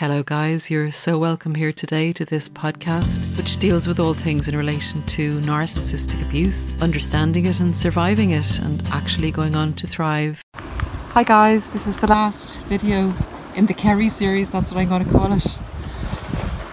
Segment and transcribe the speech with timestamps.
[0.00, 0.70] Hello, guys.
[0.70, 5.02] You're so welcome here today to this podcast, which deals with all things in relation
[5.08, 10.42] to narcissistic abuse, understanding it and surviving it, and actually going on to thrive.
[10.54, 11.68] Hi, guys.
[11.68, 13.12] This is the last video
[13.56, 14.50] in the Kerry series.
[14.50, 15.44] That's what I'm going to call it.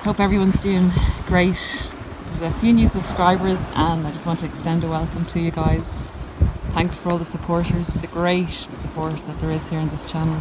[0.05, 0.89] Hope everyone's doing
[1.25, 1.91] great.
[2.28, 5.52] There's a few new subscribers, and I just want to extend a welcome to you
[5.52, 6.07] guys.
[6.70, 10.39] Thanks for all the supporters, the great support that there is here on this channel.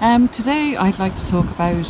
[0.00, 1.86] Um, today, I'd like to talk about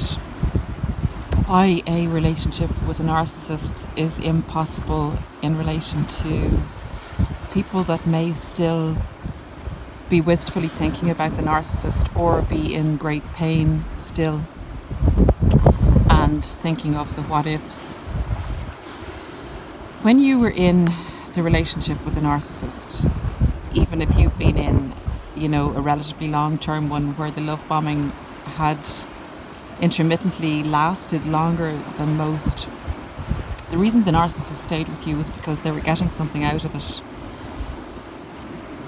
[1.47, 6.61] why a relationship with a narcissist is impossible in relation to
[7.53, 8.99] people that may still
[10.11, 14.43] be wistfully thinking about the narcissist or be in great pain still
[16.11, 17.95] and thinking of the what ifs.
[20.03, 20.93] When you were in
[21.33, 23.11] the relationship with a narcissist,
[23.73, 24.95] even if you've been in
[25.37, 28.11] you know, a relatively long term one where the love bombing
[28.57, 28.79] had
[29.81, 32.69] intermittently lasted longer than most.
[33.71, 36.75] The reason the narcissist stayed with you was because they were getting something out of
[36.75, 37.03] it.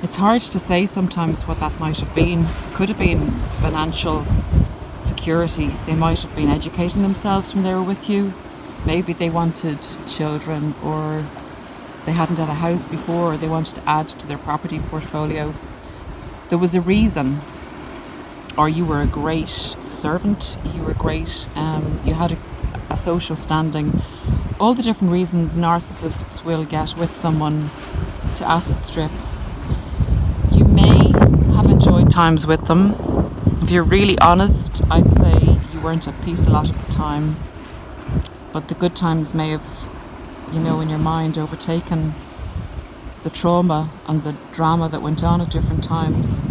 [0.03, 2.47] It's hard to say sometimes what that might have been.
[2.75, 4.27] Could have been financial
[5.01, 5.75] security.
[5.87, 8.33] They might have been educating themselves when they were with you.
[8.85, 11.25] Maybe they wanted children or
[12.05, 15.53] they hadn't had a house before or they wanted to add to their property portfolio
[16.49, 17.41] there was a reason.
[18.57, 22.39] Or you were a great servant you were great um, you had a,
[22.89, 24.01] a social standing.
[24.59, 27.71] All the different reasons narcissists will get with someone
[28.37, 29.11] to asset strip.
[30.51, 31.13] You may
[31.55, 32.95] have enjoyed times with them.
[33.63, 37.37] If you're really honest i'd say you weren't at peace a lot of the time.
[38.53, 39.89] But the good times may have
[40.53, 42.15] you know in your mind overtaken
[43.27, 46.45] the trauma and the drama that went on at different times.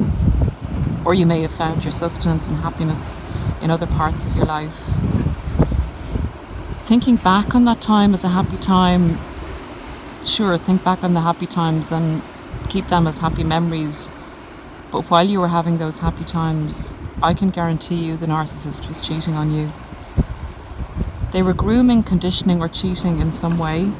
[1.06, 3.18] Or you may have found your sustenance and happiness
[3.62, 4.84] in other parts of your life.
[6.84, 9.18] Thinking back on that time as a happy time,
[10.26, 12.22] sure, think back on the happy times and
[12.68, 14.12] keep them as happy memories.
[14.92, 16.94] But while you were having those happy times,
[17.24, 19.72] I can guarantee you the narcissist was cheating on you.
[21.32, 23.94] They were grooming, conditioning, or cheating in some way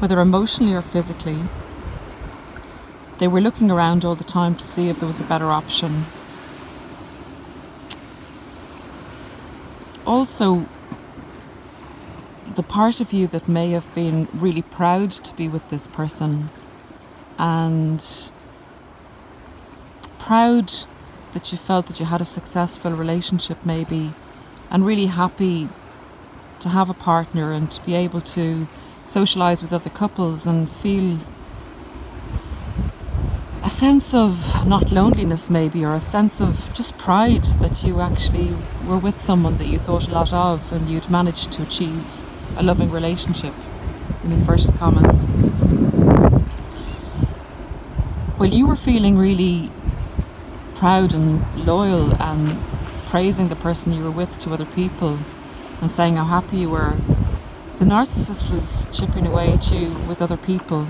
[0.00, 1.44] whether emotionally or physically.
[3.18, 6.06] They were looking around all the time to see if there was a better option.
[10.06, 10.66] Also,
[12.54, 16.48] the part of you that may have been really proud to be with this person
[17.38, 18.30] and
[20.18, 20.72] proud
[21.32, 24.14] that you felt that you had a successful relationship, maybe,
[24.70, 25.68] and really happy
[26.60, 28.66] to have a partner and to be able to
[29.02, 31.18] socialize with other couples and feel
[33.62, 38.54] a sense of not loneliness maybe or a sense of just pride that you actually
[38.86, 42.20] were with someone that you thought a lot of and you'd managed to achieve
[42.56, 43.54] a loving relationship
[44.24, 45.24] in inverted commas.
[48.38, 49.70] Well you were feeling really
[50.74, 52.58] proud and loyal and
[53.06, 55.18] praising the person you were with to other people
[55.80, 56.96] and saying how happy you were
[57.80, 60.86] the narcissist was chipping away at you with other people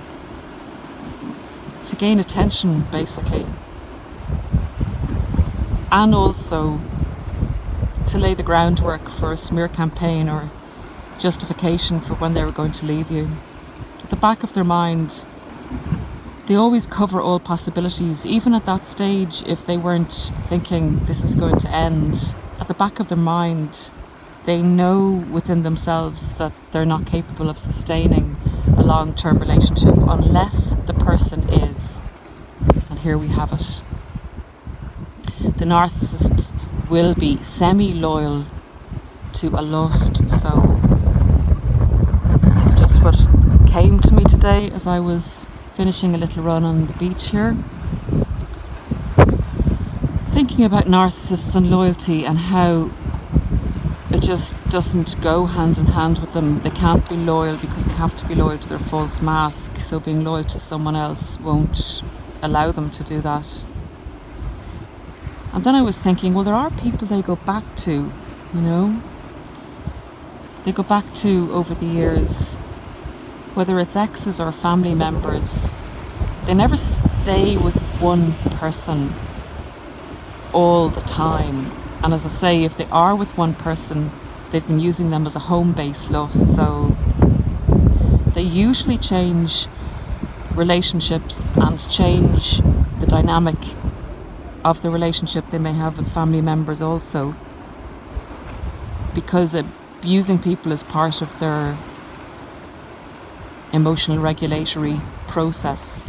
[1.87, 3.47] to gain attention, basically,
[5.93, 6.81] and also
[8.09, 10.51] to lay the groundwork for a smear campaign or
[11.21, 13.29] justification for when they were going to leave you.
[14.03, 15.25] At the back of their mind,
[16.47, 21.37] they always cover all possibilities, even at that stage, if they weren't thinking this is
[21.37, 22.35] going to end.
[22.59, 23.93] At the back of their mind,
[24.47, 28.37] they know within themselves that they're not capable of sustaining
[28.77, 31.99] a long term relationship unless the person is.
[32.89, 33.83] And here we have it.
[35.59, 36.53] The narcissists
[36.89, 38.47] will be semi loyal
[39.35, 40.81] to a lost soul.
[42.43, 43.17] This is just what
[43.71, 47.57] came to me today as I was finishing a little run on the beach here.
[50.31, 52.91] Thinking about narcissists and loyalty and how
[54.13, 56.61] it just doesn't go hand in hand with them.
[56.61, 59.77] They can't be loyal because they have to be loyal to their false mask.
[59.77, 62.03] So being loyal to someone else won't
[62.43, 63.65] allow them to do that.
[65.53, 68.13] And then I was thinking, well, there are people they go back to,
[68.55, 69.01] you know.
[70.65, 72.57] They go back to over the years,
[73.55, 75.71] whether it's exes or family members.
[76.47, 79.13] They never stay with one person
[80.53, 81.71] all the time
[82.03, 84.11] and as I say, if they are with one person,
[84.51, 86.55] they've been using them as a home base lust.
[86.55, 86.97] So
[88.35, 89.67] they usually change
[90.55, 92.59] relationships and change
[93.01, 93.59] the dynamic
[94.65, 97.35] of the relationship they may have with family members also
[99.15, 101.77] because abusing people is part of their
[103.73, 106.03] emotional regulatory process.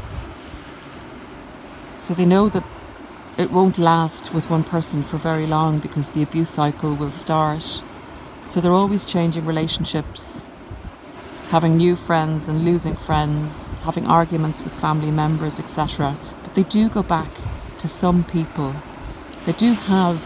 [1.97, 2.63] So they know that
[3.41, 7.81] it won't last with one person for very long because the abuse cycle will start.
[8.45, 10.45] So they're always changing relationships,
[11.49, 16.15] having new friends and losing friends, having arguments with family members, etc.
[16.43, 17.29] But they do go back
[17.79, 18.75] to some people.
[19.45, 20.17] They do have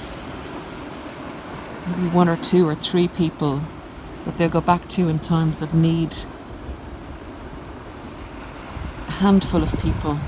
[1.88, 3.61] maybe one or two or three people
[4.25, 6.18] that they'll go back to in times of need.
[9.07, 10.19] A handful of people.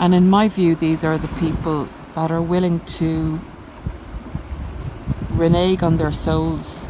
[0.00, 3.38] And in my view, these are the people that are willing to
[5.30, 6.88] renege on their souls,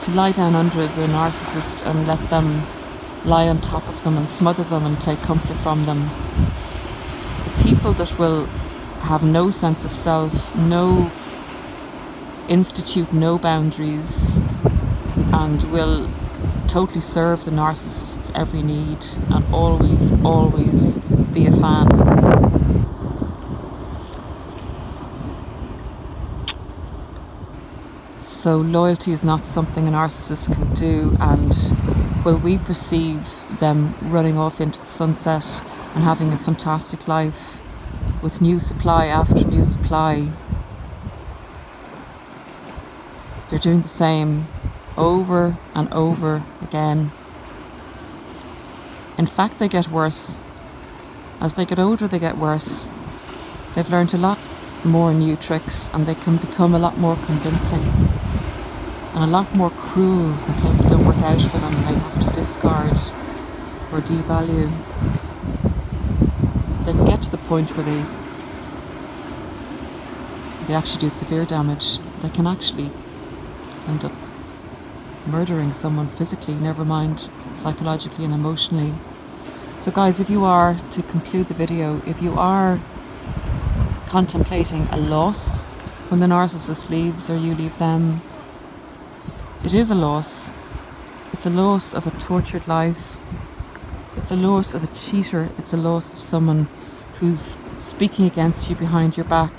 [0.00, 2.66] to lie down under the narcissist and let them
[3.24, 6.10] lie on top of them and smother them and take comfort from them.
[7.44, 8.46] The people that will
[9.02, 11.12] have no sense of self, no
[12.48, 14.40] institute no boundaries
[15.32, 16.08] and will
[16.76, 18.98] totally serve the narcissist's every need
[19.30, 20.98] and always, always
[21.32, 21.88] be a fan.
[28.20, 31.54] So, loyalty is not something a narcissist can do, and
[32.26, 33.26] will we perceive
[33.58, 35.62] them running off into the sunset
[35.94, 37.58] and having a fantastic life
[38.22, 40.30] with new supply after new supply
[43.48, 44.46] they're doing the same
[44.98, 47.10] over and over again.
[49.18, 50.38] In fact, they get worse.
[51.40, 52.88] As they get older, they get worse.
[53.74, 54.38] They've learned a lot
[54.84, 57.82] more new tricks and they can become a lot more convincing
[59.14, 62.20] and a lot more cruel when things don't work out for them and they have
[62.26, 62.92] to discard
[63.92, 64.70] or devalue.
[66.84, 68.04] They can get to the point where they
[70.66, 71.98] they actually do severe damage.
[72.22, 72.90] They can actually
[73.86, 74.12] end up
[75.26, 78.94] murdering someone physically, never mind psychologically and emotionally.
[79.80, 82.80] So, guys, if you are, to conclude the video, if you are
[84.06, 85.62] contemplating a loss
[86.08, 88.22] when the narcissist leaves or you leave them,
[89.64, 90.52] it is a loss.
[91.32, 93.16] It's a loss of a tortured life.
[94.16, 95.50] It's a loss of a cheater.
[95.58, 96.68] It's a loss of someone
[97.14, 99.52] who's speaking against you behind your back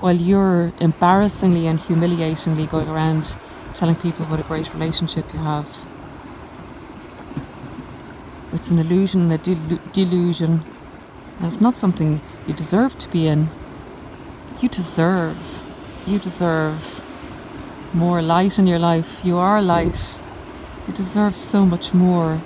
[0.00, 3.36] while you're embarrassingly and humiliatingly going around
[3.74, 5.84] telling people what a great relationship you have.
[8.52, 10.62] It's an illusion, a del- delusion,
[11.38, 13.48] and it's not something you deserve to be in.
[14.60, 15.36] You deserve,
[16.06, 17.02] you deserve
[17.92, 19.20] more light in your life.
[19.24, 20.20] You are light.
[20.86, 22.40] You deserve so much more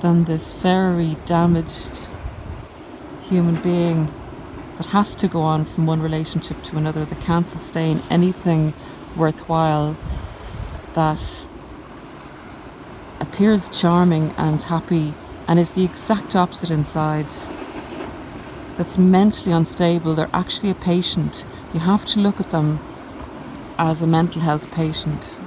[0.00, 2.10] than this very damaged
[3.28, 4.12] human being
[4.76, 8.74] that has to go on from one relationship to another, that can't sustain anything
[9.16, 9.96] worthwhile
[10.94, 11.48] that
[13.20, 15.14] appears charming and happy
[15.48, 17.30] and is the exact opposite inside
[18.76, 20.14] that's mentally unstable.
[20.14, 21.46] They're actually a patient.
[21.72, 22.80] You have to look at them
[23.78, 25.40] as a mental health patient.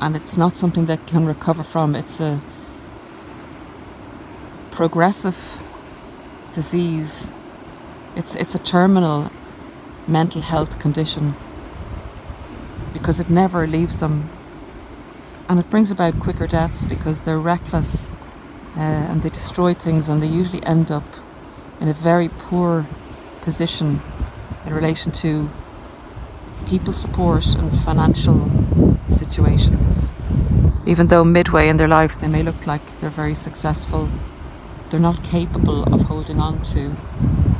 [0.00, 1.94] And it's not something that can recover from.
[1.94, 2.40] It's a
[4.70, 5.62] progressive
[6.52, 7.28] disease.
[8.16, 9.30] It's it's a terminal
[10.06, 11.34] mental health condition
[12.92, 14.30] because it never leaves them.
[15.48, 18.10] And it brings about quicker deaths because they're reckless
[18.76, 21.04] uh, and they destroy things and they usually end up
[21.80, 22.86] in a very poor
[23.42, 24.00] position
[24.64, 25.50] in relation to
[26.66, 28.50] people support and financial
[29.08, 30.12] situations.
[30.86, 34.08] Even though midway in their life they may look like they're very successful,
[34.88, 36.96] they're not capable of holding on to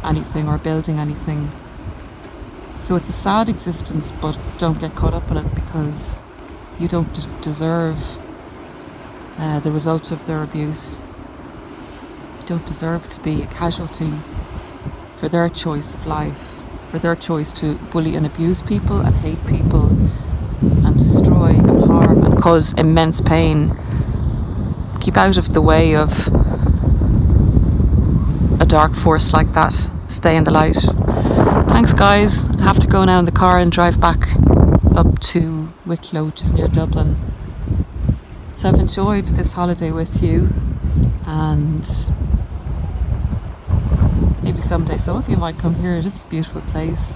[0.03, 1.51] anything or building anything
[2.85, 6.21] so it's a sad existence, but don't get caught up in it because
[6.79, 8.19] you don't d- deserve
[9.39, 11.01] uh, the result of their abuse.
[12.41, 14.13] You don't deserve to be a casualty
[15.17, 19.47] for their choice of life, for their choice to bully and abuse people and hate
[19.47, 19.87] people
[20.61, 23.75] and destroy and harm and cause immense pain.
[25.01, 26.29] Keep out of the way of
[28.61, 29.73] a dark force like that.
[30.07, 31.04] Stay in the light.
[31.75, 32.49] Thanks, guys.
[32.51, 34.29] I have to go now in the car and drive back
[34.95, 37.17] up to Wicklow, which is near Dublin.
[38.55, 40.51] So I've enjoyed this holiday with you,
[41.27, 41.85] and
[44.45, 45.97] maybe someday some of you might come here.
[45.97, 47.15] It is a beautiful place.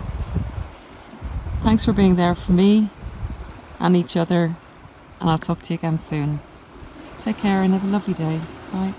[1.62, 2.90] Thanks for being there for me
[3.78, 4.56] and each other,
[5.20, 6.40] and I'll talk to you again soon.
[7.20, 8.40] Take care and have a lovely day.
[8.72, 8.92] Bye.